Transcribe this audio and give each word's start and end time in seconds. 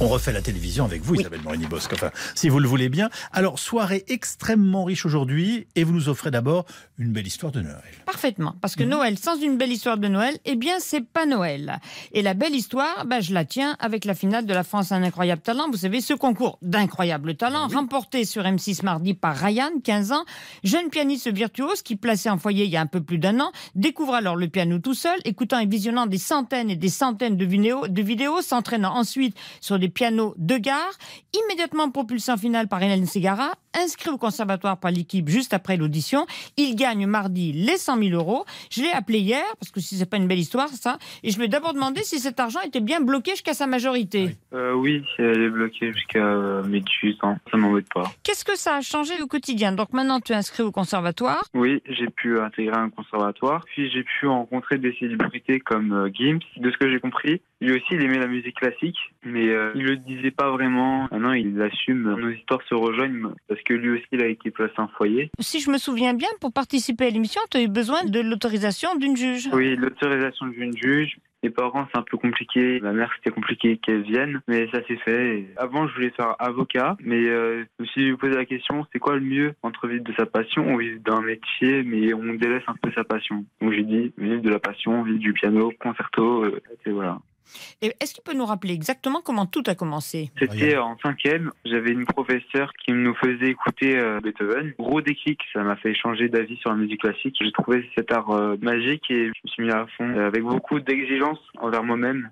On 0.00 0.06
refait 0.06 0.32
la 0.32 0.40
télévision 0.42 0.84
avec 0.84 1.02
vous, 1.02 1.16
Isabelle 1.16 1.40
Morini-Bosque, 1.42 1.92
enfin, 1.94 2.12
si 2.36 2.48
vous 2.48 2.60
le 2.60 2.68
voulez 2.68 2.88
bien. 2.88 3.10
Alors, 3.32 3.58
soirée 3.58 4.04
extrêmement 4.06 4.84
riche 4.84 5.04
aujourd'hui, 5.04 5.66
et 5.74 5.82
vous 5.82 5.92
nous 5.92 6.08
offrez 6.08 6.30
d'abord 6.30 6.66
une 6.98 7.10
belle 7.12 7.26
histoire 7.26 7.50
de 7.50 7.60
Noël. 7.60 7.82
Parfaitement, 8.06 8.54
parce 8.60 8.76
que 8.76 8.84
Mhm. 8.84 8.90
Noël 8.90 9.18
sans 9.18 9.40
une 9.42 9.56
belle 9.56 9.72
histoire 9.72 9.98
de 9.98 10.06
Noël, 10.06 10.36
eh 10.44 10.54
bien, 10.54 10.74
c'est 10.78 11.04
pas 11.04 11.26
Noël. 11.26 11.80
Et 12.12 12.22
la 12.22 12.34
belle 12.34 12.54
histoire, 12.54 13.06
bah, 13.06 13.20
je 13.20 13.34
la 13.34 13.44
tiens 13.44 13.76
avec 13.80 14.04
la 14.04 14.14
finale 14.14 14.46
de 14.46 14.54
la 14.54 14.62
France 14.62 14.92
un 14.92 15.02
incroyable 15.02 15.42
talent. 15.42 15.68
Vous 15.68 15.78
savez, 15.78 16.00
ce 16.00 16.14
concours 16.14 16.60
d'incroyable 16.62 17.34
talent, 17.34 17.66
remporté 17.66 18.24
sur 18.24 18.44
M6 18.44 18.84
mardi 18.84 19.14
par 19.14 19.34
Ryan, 19.36 19.70
15 19.82 20.12
ans, 20.12 20.24
jeune 20.62 20.90
pianiste 20.90 21.28
virtuose 21.32 21.82
qui, 21.82 21.96
placé 21.96 22.30
en 22.30 22.38
foyer 22.38 22.66
il 22.66 22.70
y 22.70 22.76
a 22.76 22.80
un 22.80 22.86
peu 22.86 23.00
plus 23.02 23.18
d'un 23.18 23.40
an, 23.40 23.50
découvre 23.74 24.14
alors 24.14 24.36
le 24.36 24.46
piano 24.46 24.78
tout 24.78 24.94
seul, 24.94 25.18
écoutant 25.24 25.58
et 25.58 25.66
visionnant 25.66 26.06
des 26.06 26.18
centaines 26.18 26.70
et 26.70 26.76
des 26.76 26.88
centaines 26.88 27.36
de 27.36 27.44
vidéos, 27.44 27.88
de 27.88 28.02
vidéos 28.02 28.42
s'entraînant 28.42 28.94
ensuite 28.94 29.36
sur 29.60 29.76
des 29.80 29.87
pianos 29.88 30.34
de 30.36 30.56
gare, 30.58 30.92
immédiatement 31.44 31.90
propulsé 31.90 32.32
en 32.32 32.36
finale 32.36 32.68
par 32.68 32.82
Hélène 32.82 33.06
Segara, 33.06 33.52
inscrit 33.74 34.10
au 34.10 34.18
conservatoire 34.18 34.78
par 34.78 34.90
l'équipe 34.90 35.28
juste 35.28 35.54
après 35.54 35.76
l'audition. 35.76 36.26
Il 36.56 36.74
gagne 36.74 37.06
mardi 37.06 37.52
les 37.52 37.76
100 37.76 37.98
000 38.02 38.10
euros. 38.10 38.44
Je 38.70 38.82
l'ai 38.82 38.90
appelé 38.90 39.20
hier, 39.20 39.44
parce 39.58 39.70
que 39.70 39.80
si 39.80 39.96
c'est 39.96 40.08
pas 40.08 40.16
une 40.16 40.28
belle 40.28 40.38
histoire, 40.38 40.68
ça, 40.68 40.98
et 41.22 41.30
je 41.30 41.38
lui 41.38 41.46
ai 41.46 41.48
d'abord 41.48 41.74
demandé 41.74 42.02
si 42.02 42.18
cet 42.18 42.40
argent 42.40 42.60
était 42.60 42.80
bien 42.80 43.00
bloqué 43.00 43.32
jusqu'à 43.32 43.54
sa 43.54 43.66
majorité. 43.66 44.36
Euh, 44.52 44.72
oui, 44.72 45.04
elle 45.18 45.42
est 45.42 45.50
bloquée 45.50 45.92
jusqu'à 45.92 46.24
euh, 46.24 46.62
mes 46.64 46.80
18 46.80 47.24
ans. 47.24 47.38
Ça 47.50 47.56
m'embête 47.56 47.88
pas. 47.92 48.10
Qu'est-ce 48.22 48.44
que 48.44 48.56
ça 48.56 48.76
a 48.76 48.80
changé 48.80 49.14
au 49.22 49.26
quotidien? 49.26 49.72
Donc 49.72 49.92
maintenant, 49.92 50.20
tu 50.20 50.32
es 50.32 50.36
inscrit 50.36 50.62
au 50.62 50.72
conservatoire. 50.72 51.44
Oui, 51.54 51.82
j'ai 51.88 52.08
pu 52.08 52.40
intégrer 52.40 52.76
un 52.76 52.90
conservatoire. 52.90 53.64
Puis 53.66 53.90
j'ai 53.90 54.02
pu 54.02 54.26
rencontrer 54.26 54.78
des 54.78 54.94
célébrités 54.98 55.60
comme 55.60 55.92
euh, 55.92 56.10
Gims. 56.12 56.40
De 56.56 56.70
ce 56.70 56.76
que 56.76 56.90
j'ai 56.90 57.00
compris, 57.00 57.40
lui 57.60 57.72
aussi, 57.72 57.86
il 57.92 58.02
aimait 58.02 58.18
la 58.18 58.26
musique 58.26 58.56
classique, 58.56 58.98
mais 59.24 59.48
euh, 59.48 59.72
il 59.78 59.84
le 59.84 59.96
disait 59.96 60.30
pas 60.30 60.50
vraiment. 60.50 61.08
Maintenant, 61.10 61.32
il 61.32 61.56
l'assume. 61.56 62.14
Nos 62.18 62.30
histoires 62.30 62.62
se 62.68 62.74
rejoignent 62.74 63.30
parce 63.48 63.60
que 63.62 63.74
lui 63.74 63.90
aussi, 63.90 64.06
il 64.12 64.22
a 64.22 64.26
été 64.26 64.50
placé 64.50 64.74
en 64.78 64.88
foyer. 64.88 65.30
Si 65.40 65.60
je 65.60 65.70
me 65.70 65.78
souviens 65.78 66.14
bien, 66.14 66.28
pour 66.40 66.52
participer 66.52 67.06
à 67.06 67.10
l'émission, 67.10 67.40
tu 67.50 67.58
as 67.58 67.62
eu 67.62 67.68
besoin 67.68 68.04
de 68.04 68.20
l'autorisation 68.20 68.96
d'une 68.96 69.16
juge. 69.16 69.48
Oui, 69.52 69.76
l'autorisation 69.76 70.46
d'une 70.46 70.76
juge. 70.76 71.18
Les 71.44 71.50
parents, 71.50 71.86
c'est 71.92 71.98
un 71.98 72.02
peu 72.02 72.16
compliqué. 72.16 72.80
Ma 72.80 72.92
mère, 72.92 73.12
c'était 73.16 73.30
compliqué 73.30 73.76
qu'elle 73.76 74.02
vienne, 74.02 74.40
mais 74.48 74.68
ça 74.72 74.84
s'est 74.88 74.96
fait. 74.96 75.46
Avant, 75.56 75.86
je 75.86 75.94
voulais 75.94 76.10
faire 76.10 76.34
avocat, 76.40 76.96
mais 77.00 77.28
euh, 77.28 77.64
je 77.78 77.84
me 77.84 77.86
suis 77.86 78.16
posé 78.16 78.34
la 78.34 78.44
question, 78.44 78.84
c'est 78.92 78.98
quoi 78.98 79.14
le 79.14 79.20
mieux 79.20 79.54
entre 79.62 79.86
vivre 79.86 80.02
de 80.02 80.12
sa 80.14 80.26
passion 80.26 80.74
ou 80.74 80.78
vivre 80.78 81.00
d'un 81.00 81.20
métier, 81.20 81.84
mais 81.84 82.12
on 82.12 82.34
délaisse 82.34 82.64
un 82.66 82.74
peu 82.82 82.90
sa 82.92 83.04
passion? 83.04 83.44
Donc 83.60 83.72
j'ai 83.72 83.84
dit, 83.84 84.12
vivre 84.18 84.42
de 84.42 84.50
la 84.50 84.58
passion, 84.58 85.04
vivre 85.04 85.20
du 85.20 85.32
piano, 85.32 85.72
concerto, 85.78 86.44
euh, 86.44 86.60
et 86.84 86.90
voilà. 86.90 87.20
Est-ce 87.82 88.14
qu'il 88.14 88.22
peut 88.24 88.34
nous 88.34 88.46
rappeler 88.46 88.74
exactement 88.74 89.20
comment 89.22 89.46
tout 89.46 89.62
a 89.66 89.74
commencé? 89.74 90.30
C'était 90.38 90.76
en 90.76 90.96
cinquième, 90.98 91.52
j'avais 91.64 91.90
une 91.90 92.04
professeure 92.04 92.72
qui 92.84 92.92
nous 92.92 93.14
faisait 93.14 93.50
écouter 93.50 93.98
euh, 93.98 94.20
Beethoven. 94.20 94.72
Gros 94.78 95.00
déclic, 95.00 95.40
ça 95.52 95.62
m'a 95.62 95.76
fait 95.76 95.94
changer 95.94 96.28
d'avis 96.28 96.56
sur 96.56 96.70
la 96.70 96.76
musique 96.76 97.00
classique. 97.00 97.36
J'ai 97.40 97.52
trouvé 97.52 97.88
cet 97.96 98.12
art 98.12 98.30
euh, 98.30 98.56
magique 98.60 99.10
et 99.10 99.26
je 99.26 99.40
me 99.44 99.48
suis 99.48 99.62
mis 99.62 99.70
à 99.70 99.86
fond 99.96 100.08
euh, 100.08 100.26
avec 100.26 100.42
beaucoup 100.42 100.80
d'exigence 100.80 101.38
envers 101.58 101.82
moi-même. 101.82 102.30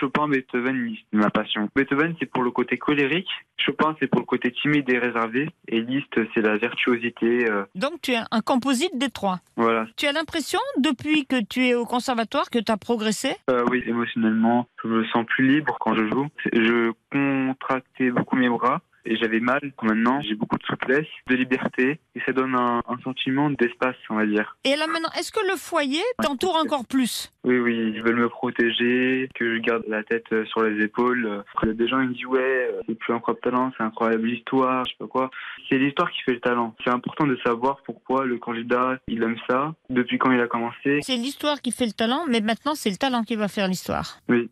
Chopin, 0.00 0.28
Beethoven, 0.28 0.94
c'est 1.12 1.16
ma 1.18 1.30
passion. 1.30 1.68
Beethoven, 1.74 2.14
c'est 2.18 2.26
pour 2.26 2.42
le 2.42 2.50
côté 2.50 2.78
colérique. 2.78 3.28
Chopin, 3.58 3.94
c'est 4.00 4.06
pour 4.06 4.20
le 4.20 4.26
côté 4.26 4.50
timide 4.52 4.88
et 4.88 4.98
réservé. 4.98 5.48
Et 5.68 5.80
Liszt, 5.80 6.18
c'est 6.34 6.40
la 6.40 6.56
virtuosité. 6.56 7.50
euh, 7.50 7.64
Donc 7.74 8.00
tu 8.02 8.12
es 8.12 8.18
un 8.30 8.40
composite 8.40 8.96
des 8.96 9.10
trois. 9.10 9.40
voilà. 9.56 9.86
Tu 9.96 10.06
as 10.06 10.12
l'impression, 10.12 10.60
depuis 10.78 11.26
que 11.26 11.42
tu 11.42 11.66
es 11.66 11.74
au 11.74 11.84
conservatoire, 11.84 12.48
que 12.50 12.58
tu 12.58 12.72
as 12.72 12.76
progressé? 12.76 13.36
Euh, 13.50 13.64
oui, 13.70 13.82
émotionnellement, 13.86 14.66
je 14.82 14.88
me 14.88 15.04
sens 15.06 15.26
plus 15.26 15.46
libre 15.46 15.76
quand 15.80 15.94
je 15.94 16.06
joue. 16.08 16.26
Je 16.52 16.92
contractais 17.12 18.10
beaucoup 18.10 18.36
mes 18.36 18.48
bras 18.48 18.80
et 19.04 19.16
j'avais 19.16 19.40
mal. 19.40 19.60
Maintenant, 19.82 20.20
j'ai 20.22 20.34
beaucoup 20.34 20.58
de 20.58 20.64
souplesse, 20.64 21.06
de 21.28 21.34
liberté 21.36 22.00
et 22.14 22.20
ça 22.26 22.32
donne 22.32 22.54
un, 22.54 22.82
un 22.86 22.98
sentiment 23.02 23.50
d'espace, 23.50 23.96
on 24.08 24.16
va 24.16 24.26
dire. 24.26 24.56
Et 24.64 24.76
là 24.76 24.86
maintenant, 24.86 25.10
est-ce 25.18 25.32
que 25.32 25.44
le 25.50 25.56
foyer 25.56 26.02
t'entoure 26.22 26.56
encore 26.56 26.86
plus? 26.86 27.32
Oui, 27.44 27.58
oui, 27.58 27.92
ils 27.94 28.02
veulent 28.02 28.20
me 28.20 28.28
protéger, 28.28 29.28
que 29.34 29.56
je 29.56 29.60
garde 29.60 29.84
la 29.88 30.02
tête 30.02 30.26
euh, 30.32 30.44
sur 30.46 30.62
les 30.62 30.84
épaules. 30.84 31.26
Euh, 31.26 31.42
Il 31.62 31.68
y 31.68 31.70
a 31.70 31.74
des 31.74 31.88
gens 31.88 32.00
qui 32.02 32.08
me 32.08 32.14
disent 32.14 32.26
ouais, 32.26 32.70
euh, 32.72 32.80
c'est 32.86 32.98
plus 32.98 33.14
incroyable 33.14 33.40
talent, 33.42 33.72
c'est 33.76 33.82
incroyable 33.82 34.30
histoire, 34.30 34.84
je 34.84 34.90
sais 34.90 34.96
pas 34.98 35.06
quoi. 35.06 35.30
C'est 35.68 35.78
l'histoire 35.78 36.10
qui 36.10 36.20
fait 36.22 36.32
le 36.32 36.40
talent. 36.40 36.74
C'est 36.84 36.90
important 36.90 37.26
de 37.26 37.38
savoir 37.44 37.82
pourquoi 37.84 38.26
le 38.26 38.38
candidat 38.38 38.98
il 39.08 39.22
aime 39.22 39.36
ça, 39.48 39.74
depuis 39.88 40.18
quand 40.18 40.30
il 40.32 40.40
a 40.40 40.48
commencé. 40.48 41.00
C'est 41.02 41.16
l'histoire 41.16 41.62
qui 41.62 41.72
fait 41.72 41.86
le 41.86 41.92
talent, 41.92 42.24
mais 42.28 42.40
maintenant 42.40 42.74
c'est 42.74 42.90
le 42.90 42.96
talent 42.96 43.22
qui 43.22 43.36
va 43.36 43.48
faire 43.48 43.68
l'histoire. 43.68 44.18
Oui. 44.28 44.50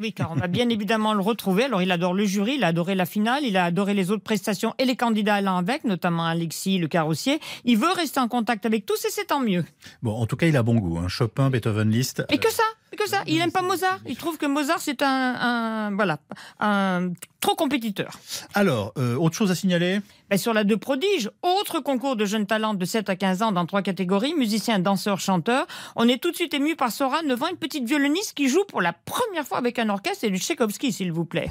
Oui, 0.00 0.12
car 0.12 0.30
on 0.30 0.34
va 0.34 0.46
bien 0.46 0.68
évidemment 0.70 1.12
le 1.14 1.20
retrouver. 1.20 1.64
Alors, 1.64 1.82
il 1.82 1.90
adore 1.90 2.14
le 2.14 2.24
jury, 2.24 2.54
il 2.56 2.64
a 2.64 2.68
adoré 2.68 2.94
la 2.94 3.06
finale, 3.06 3.44
il 3.44 3.56
a 3.56 3.64
adoré 3.64 3.94
les 3.94 4.10
autres 4.10 4.22
prestations 4.22 4.74
et 4.78 4.84
les 4.84 4.96
candidats 4.96 5.34
allant 5.36 5.56
avec, 5.56 5.84
notamment 5.84 6.24
Alexis, 6.24 6.78
le 6.78 6.88
carrossier. 6.88 7.40
Il 7.64 7.78
veut 7.78 7.92
rester 7.92 8.20
en 8.20 8.28
contact 8.28 8.64
avec 8.66 8.86
tous 8.86 9.04
et 9.04 9.10
c'est 9.10 9.26
tant 9.26 9.40
mieux. 9.40 9.64
Bon, 10.02 10.12
en 10.14 10.26
tout 10.26 10.36
cas, 10.36 10.46
il 10.46 10.56
a 10.56 10.62
bon 10.62 10.76
goût. 10.76 10.98
hein. 10.98 11.08
Chopin, 11.08 11.50
Beethoven, 11.50 11.90
Liszt. 11.90 12.24
Et 12.30 12.38
que 12.38 12.50
ça, 12.50 12.62
et 12.87 12.87
que 12.96 13.08
ça. 13.08 13.22
Il 13.26 13.40
aime 13.40 13.52
pas 13.52 13.62
Mozart. 13.62 13.98
Il 14.06 14.16
trouve 14.16 14.38
que 14.38 14.46
Mozart 14.46 14.78
c'est 14.80 15.02
un, 15.02 15.06
un- 15.08 15.94
voilà, 15.94 16.18
un 16.60 17.10
trop 17.40 17.54
compétiteur. 17.54 18.18
Alors, 18.54 18.92
euh, 18.98 19.16
autre 19.16 19.36
chose 19.36 19.50
à 19.50 19.54
signaler? 19.54 20.00
Ben, 20.30 20.38
sur 20.38 20.52
la 20.54 20.64
deux 20.64 20.76
prodiges, 20.76 21.30
autre 21.42 21.80
concours 21.80 22.16
de 22.16 22.24
jeunes 22.24 22.46
talents 22.46 22.74
de 22.74 22.84
7 22.84 23.08
à 23.08 23.16
15 23.16 23.42
ans 23.42 23.52
dans 23.52 23.64
trois 23.66 23.82
catégories, 23.82 24.34
musicien, 24.34 24.78
danseur, 24.78 25.20
chanteur. 25.20 25.66
On 25.96 26.08
est 26.08 26.20
tout 26.20 26.30
de 26.30 26.36
suite 26.36 26.54
ému 26.54 26.76
par 26.76 26.90
Sora, 26.92 27.22
9 27.22 27.42
ans, 27.42 27.46
une 27.50 27.56
petite 27.56 27.84
violoniste 27.84 28.34
qui 28.34 28.48
joue 28.48 28.64
pour 28.68 28.82
la 28.82 28.92
première 28.92 29.46
fois 29.46 29.58
avec 29.58 29.78
un 29.78 29.88
orchestre 29.88 30.24
et 30.24 30.30
du 30.30 30.38
Tchaïkovski, 30.38 30.92
s'il 30.92 31.12
vous 31.12 31.24
plaît. 31.24 31.48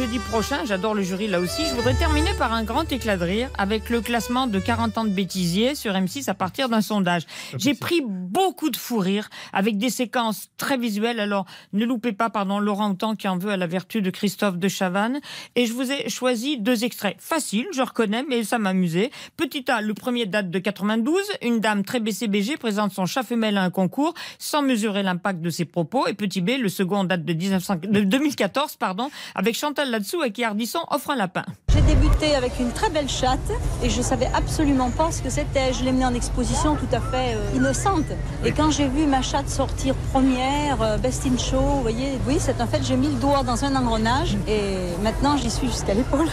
Jeudi 0.00 0.18
prochain, 0.18 0.64
j'adore 0.64 0.94
le 0.94 1.02
jury 1.02 1.26
là 1.26 1.40
aussi. 1.40 1.66
Je 1.66 1.74
voudrais 1.74 1.92
terminer 1.92 2.32
par 2.38 2.54
un 2.54 2.64
grand 2.64 2.90
éclat 2.90 3.18
de 3.18 3.24
rire 3.24 3.50
avec 3.58 3.90
le 3.90 4.00
classement 4.00 4.46
de 4.46 4.58
40 4.58 4.96
ans 4.96 5.04
de 5.04 5.10
bêtisier 5.10 5.74
sur 5.74 5.92
M6 5.92 6.30
à 6.30 6.32
partir 6.32 6.70
d'un 6.70 6.80
sondage. 6.80 7.24
J'ai 7.58 7.74
pris 7.74 8.00
beaucoup 8.06 8.70
de 8.70 8.78
fou 8.78 8.96
rire 8.96 9.28
avec 9.52 9.76
des 9.76 9.90
séquences 9.90 10.48
très 10.56 10.78
visuelles. 10.78 11.20
Alors 11.20 11.44
ne 11.74 11.84
loupez 11.84 12.12
pas, 12.12 12.30
pardon, 12.30 12.60
Laurent 12.60 12.88
Houtan 12.88 13.14
qui 13.14 13.28
en 13.28 13.36
veut 13.36 13.50
à 13.50 13.58
la 13.58 13.66
vertu 13.66 14.00
de 14.00 14.08
Christophe 14.08 14.56
de 14.56 14.68
Chavannes. 14.68 15.20
Et 15.54 15.66
je 15.66 15.74
vous 15.74 15.92
ai 15.92 16.08
choisi 16.08 16.56
deux 16.56 16.82
extraits. 16.82 17.16
Faciles, 17.18 17.68
je 17.74 17.82
reconnais, 17.82 18.24
mais 18.26 18.42
ça 18.42 18.58
m'amusait. 18.58 19.10
Petit 19.36 19.70
A, 19.70 19.82
le 19.82 19.92
premier 19.92 20.24
date 20.24 20.48
de 20.50 20.58
92. 20.58 21.20
Une 21.42 21.60
dame 21.60 21.84
très 21.84 22.00
BCBG 22.00 22.56
présente 22.56 22.92
son 22.92 23.04
chat 23.04 23.22
femelle 23.22 23.58
à 23.58 23.64
un 23.64 23.70
concours 23.70 24.14
sans 24.38 24.62
mesurer 24.62 25.02
l'impact 25.02 25.42
de 25.42 25.50
ses 25.50 25.66
propos. 25.66 26.06
Et 26.06 26.14
petit 26.14 26.40
B, 26.40 26.52
le 26.58 26.70
second 26.70 27.04
date 27.04 27.26
de, 27.26 27.34
1900 27.34 27.80
de 27.82 28.00
2014, 28.00 28.76
pardon, 28.76 29.10
avec 29.34 29.54
Chantal 29.54 29.89
Latsou 29.90 30.22
et 30.22 30.32
qui 30.32 30.44
Ardisson 30.44 30.80
offre 30.90 31.10
un 31.10 31.16
lapin. 31.16 31.44
J'ai 31.72 31.82
débuté 31.82 32.34
avec 32.34 32.58
une 32.58 32.72
très 32.72 32.90
belle 32.90 33.08
chatte 33.08 33.38
et 33.82 33.90
je 33.90 34.02
savais 34.02 34.28
absolument 34.34 34.90
pas 34.90 35.12
ce 35.12 35.22
que 35.22 35.30
c'était. 35.30 35.72
Je 35.72 35.84
l'ai 35.84 35.92
menée 35.92 36.06
en 36.06 36.14
exposition 36.14 36.76
tout 36.76 36.88
à 36.92 37.00
fait 37.00 37.34
euh, 37.34 37.56
innocente. 37.56 38.06
Et 38.44 38.52
quand 38.52 38.70
j'ai 38.70 38.88
vu 38.88 39.06
ma 39.06 39.22
chatte 39.22 39.48
sortir 39.48 39.94
première, 40.12 40.80
euh, 40.82 40.98
best 40.98 41.26
in 41.26 41.36
show, 41.38 41.60
vous 41.60 41.82
voyez, 41.82 42.18
oui, 42.26 42.36
c'est 42.38 42.60
en 42.60 42.66
fait, 42.66 42.82
j'ai 42.82 42.96
mis 42.96 43.08
le 43.08 43.20
doigt 43.20 43.42
dans 43.42 43.64
un 43.64 43.76
engrenage 43.76 44.36
et 44.48 44.74
maintenant 45.02 45.36
j'y 45.36 45.50
suis 45.50 45.68
jusqu'à 45.68 45.94
l'épaule. 45.94 46.28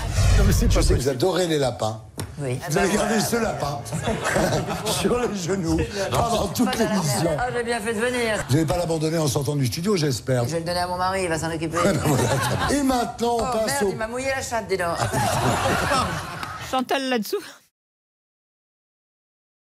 Je 0.46 0.52
sais 0.52 0.68
que 0.68 0.94
vous 0.94 1.10
adorez 1.10 1.48
les 1.48 1.60
lapins. 1.60 2.02
Oui. 2.40 2.60
Vous 2.70 2.78
avez 2.78 2.94
gardé 2.96 3.20
ce 3.20 3.36
lapin 3.38 3.82
sur 4.86 5.20
les 5.20 5.36
genoux 5.36 5.80
pendant 6.12 6.48
toute 6.48 6.76
l'émission. 6.78 7.32
Ah, 7.40 7.48
j'ai 7.56 7.64
bien 7.64 7.80
fait 7.80 7.94
de 7.96 8.00
venir. 8.00 8.46
Vous 8.48 8.54
n'allez 8.56 8.66
pas 8.68 8.78
l'abandonner 8.78 9.18
en 9.18 9.28
sortant 9.28 9.56
du 9.56 9.66
studio, 9.66 9.96
j'espère. 9.98 10.44
Je 10.46 10.50
vais 10.52 10.60
le 10.60 10.66
donner 10.66 10.80
à 10.80 10.88
mon 10.88 10.98
mari, 10.98 11.24
il 11.24 11.30
va 11.30 11.40
s'en 11.40 11.52
occuper. 11.52 11.78
Et 12.72 12.84
maintenant, 12.84 13.38
on 13.40 13.42
Oh 13.42 13.58
passe 13.58 13.82
merde, 13.82 13.84
au 13.86 13.90
il 13.90 13.98
m'a 13.98 14.08
mouillé 14.08 14.28
la 14.36 14.42
chatte, 14.42 14.68
dis 14.68 14.78
donc. 14.78 14.98
Chantal 16.70 17.10
Latsou 17.10 17.38